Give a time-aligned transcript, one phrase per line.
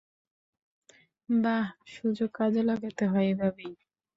[1.29, 1.65] বাহ,
[1.93, 3.71] সুযোগ কাজে লাগাতে হয় এভাবেই!